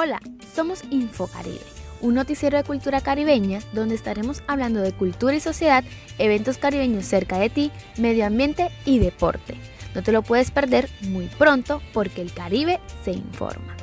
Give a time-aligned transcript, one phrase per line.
[0.00, 0.20] Hola,
[0.54, 1.58] somos Infocaribe,
[2.02, 5.82] un noticiero de cultura caribeña donde estaremos hablando de cultura y sociedad,
[6.18, 9.56] eventos caribeños cerca de ti, medio ambiente y deporte.
[9.96, 13.76] No te lo puedes perder muy pronto porque el Caribe se informa.